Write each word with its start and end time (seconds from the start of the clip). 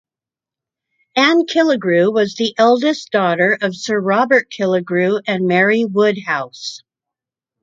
Anne 1.15 1.45
Killigrew 1.45 2.11
was 2.11 2.33
the 2.33 2.55
eldest 2.57 3.11
daughter 3.11 3.55
of 3.61 3.75
Sir 3.75 3.99
Robert 3.99 4.49
Killigrew 4.49 5.21
and 5.27 5.47
Mary 5.47 5.85
Woodhouse. 5.85 6.81